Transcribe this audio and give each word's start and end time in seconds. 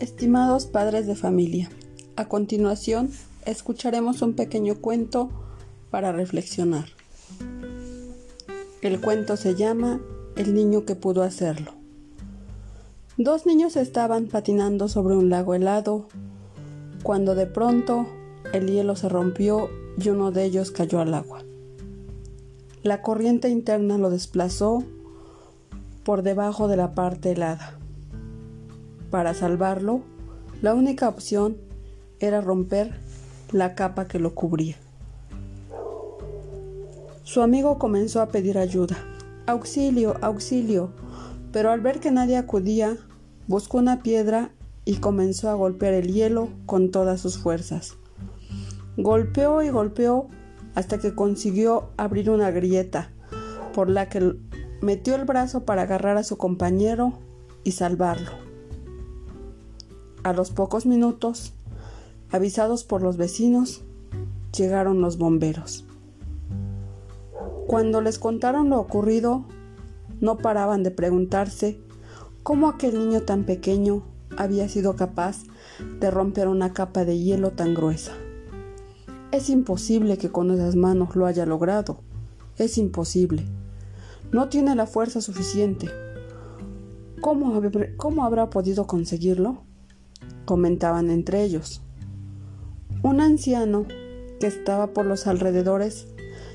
Estimados 0.00 0.64
padres 0.64 1.06
de 1.06 1.14
familia, 1.14 1.68
a 2.16 2.24
continuación 2.24 3.10
escucharemos 3.44 4.22
un 4.22 4.32
pequeño 4.32 4.76
cuento 4.76 5.28
para 5.90 6.10
reflexionar. 6.10 6.86
El 8.80 8.98
cuento 9.02 9.36
se 9.36 9.56
llama 9.56 10.00
El 10.36 10.54
niño 10.54 10.86
que 10.86 10.94
pudo 10.94 11.22
hacerlo. 11.22 11.74
Dos 13.18 13.44
niños 13.44 13.76
estaban 13.76 14.28
patinando 14.28 14.88
sobre 14.88 15.16
un 15.16 15.28
lago 15.28 15.54
helado 15.54 16.08
cuando 17.02 17.34
de 17.34 17.44
pronto 17.44 18.06
el 18.54 18.70
hielo 18.70 18.96
se 18.96 19.10
rompió 19.10 19.68
y 19.98 20.08
uno 20.08 20.30
de 20.30 20.44
ellos 20.44 20.70
cayó 20.70 21.00
al 21.00 21.12
agua. 21.12 21.44
La 22.82 23.02
corriente 23.02 23.50
interna 23.50 23.98
lo 23.98 24.08
desplazó 24.08 24.82
por 26.04 26.22
debajo 26.22 26.68
de 26.68 26.78
la 26.78 26.94
parte 26.94 27.32
helada. 27.32 27.79
Para 29.10 29.34
salvarlo, 29.34 30.02
la 30.62 30.74
única 30.74 31.08
opción 31.08 31.56
era 32.20 32.40
romper 32.40 32.94
la 33.50 33.74
capa 33.74 34.06
que 34.06 34.18
lo 34.18 34.34
cubría. 34.34 34.76
Su 37.24 37.42
amigo 37.42 37.78
comenzó 37.78 38.20
a 38.20 38.28
pedir 38.28 38.58
ayuda. 38.58 38.96
Auxilio, 39.46 40.16
auxilio. 40.20 40.90
Pero 41.52 41.70
al 41.70 41.80
ver 41.80 41.98
que 41.98 42.10
nadie 42.10 42.36
acudía, 42.36 42.96
buscó 43.48 43.78
una 43.78 44.02
piedra 44.02 44.52
y 44.84 44.96
comenzó 44.96 45.50
a 45.50 45.54
golpear 45.54 45.94
el 45.94 46.12
hielo 46.12 46.48
con 46.66 46.90
todas 46.90 47.20
sus 47.20 47.38
fuerzas. 47.38 47.96
Golpeó 48.96 49.62
y 49.62 49.70
golpeó 49.70 50.28
hasta 50.74 50.98
que 50.98 51.14
consiguió 51.14 51.90
abrir 51.96 52.30
una 52.30 52.50
grieta 52.50 53.10
por 53.72 53.88
la 53.88 54.08
que 54.08 54.36
metió 54.80 55.14
el 55.14 55.24
brazo 55.24 55.64
para 55.64 55.82
agarrar 55.82 56.16
a 56.16 56.22
su 56.22 56.36
compañero 56.36 57.12
y 57.64 57.72
salvarlo. 57.72 58.49
A 60.22 60.34
los 60.34 60.50
pocos 60.50 60.84
minutos, 60.84 61.54
avisados 62.30 62.84
por 62.84 63.00
los 63.00 63.16
vecinos, 63.16 63.82
llegaron 64.54 65.00
los 65.00 65.16
bomberos. 65.16 65.86
Cuando 67.66 68.02
les 68.02 68.18
contaron 68.18 68.68
lo 68.68 68.78
ocurrido, 68.78 69.46
no 70.20 70.36
paraban 70.36 70.82
de 70.82 70.90
preguntarse 70.90 71.80
cómo 72.42 72.68
aquel 72.68 72.98
niño 72.98 73.22
tan 73.22 73.44
pequeño 73.44 74.02
había 74.36 74.68
sido 74.68 74.94
capaz 74.94 75.44
de 76.00 76.10
romper 76.10 76.48
una 76.48 76.74
capa 76.74 77.04
de 77.06 77.18
hielo 77.18 77.52
tan 77.52 77.74
gruesa. 77.74 78.12
Es 79.32 79.48
imposible 79.48 80.18
que 80.18 80.30
con 80.30 80.50
esas 80.50 80.76
manos 80.76 81.16
lo 81.16 81.24
haya 81.24 81.46
logrado. 81.46 82.00
Es 82.58 82.76
imposible. 82.76 83.46
No 84.32 84.48
tiene 84.48 84.74
la 84.74 84.86
fuerza 84.86 85.20
suficiente. 85.20 85.88
¿Cómo, 87.22 87.62
¿Cómo, 87.96 88.24
habrá 88.24 88.50
podido 88.50 88.86
conseguirlo? 88.86 89.69
Comentaban 90.44 91.10
entre 91.10 91.42
ellos. 91.42 91.82
Un 93.02 93.20
anciano 93.20 93.86
que 94.40 94.46
estaba 94.46 94.88
por 94.88 95.06
los 95.06 95.26
alrededores 95.26 96.06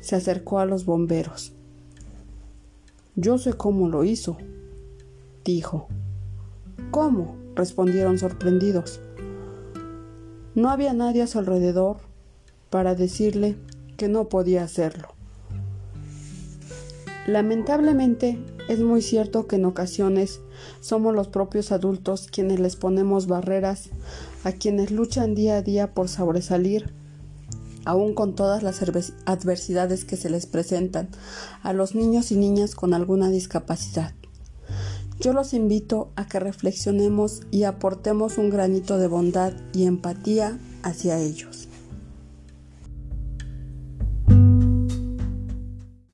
se 0.00 0.16
acercó 0.16 0.58
a 0.58 0.66
los 0.66 0.84
bomberos. 0.84 1.52
Yo 3.16 3.38
sé 3.38 3.54
cómo 3.54 3.88
lo 3.88 4.04
hizo, 4.04 4.36
dijo. 5.44 5.88
¿Cómo? 6.90 7.36
respondieron 7.54 8.18
sorprendidos. 8.18 9.00
No 10.54 10.70
había 10.70 10.92
nadie 10.92 11.22
a 11.22 11.26
su 11.26 11.40
alrededor 11.40 11.96
para 12.70 12.94
decirle 12.94 13.56
que 13.96 14.08
no 14.08 14.28
podía 14.28 14.62
hacerlo. 14.62 15.17
Lamentablemente, 17.28 18.42
es 18.70 18.80
muy 18.80 19.02
cierto 19.02 19.46
que 19.46 19.56
en 19.56 19.66
ocasiones 19.66 20.40
somos 20.80 21.14
los 21.14 21.28
propios 21.28 21.72
adultos 21.72 22.26
quienes 22.26 22.58
les 22.58 22.76
ponemos 22.76 23.26
barreras 23.26 23.90
a 24.44 24.52
quienes 24.52 24.90
luchan 24.90 25.34
día 25.34 25.58
a 25.58 25.62
día 25.62 25.92
por 25.92 26.08
sobresalir, 26.08 26.94
aún 27.84 28.14
con 28.14 28.34
todas 28.34 28.62
las 28.62 28.80
adversidades 29.26 30.06
que 30.06 30.16
se 30.16 30.30
les 30.30 30.46
presentan 30.46 31.10
a 31.62 31.74
los 31.74 31.94
niños 31.94 32.32
y 32.32 32.36
niñas 32.36 32.74
con 32.74 32.94
alguna 32.94 33.28
discapacidad. 33.28 34.14
Yo 35.20 35.34
los 35.34 35.52
invito 35.52 36.10
a 36.16 36.26
que 36.26 36.40
reflexionemos 36.40 37.42
y 37.50 37.64
aportemos 37.64 38.38
un 38.38 38.48
granito 38.48 38.96
de 38.96 39.06
bondad 39.06 39.52
y 39.74 39.84
empatía 39.84 40.58
hacia 40.82 41.18
ellos. 41.18 41.67